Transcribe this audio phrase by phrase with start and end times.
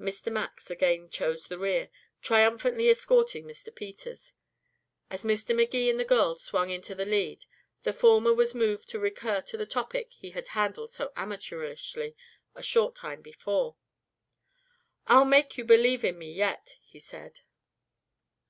[0.00, 0.32] Mr.
[0.32, 1.90] Max again chose the rear,
[2.22, 3.68] triumphantly escorting Mr.
[3.74, 4.32] Peters.
[5.10, 5.54] As Mr.
[5.54, 7.44] Magee and the girl swung into the lead,
[7.82, 12.16] the former was moved to recur to the topic he had handled so amateurishly
[12.54, 13.76] a short time before.
[15.06, 17.40] "I'll make you believe in me yet," he said.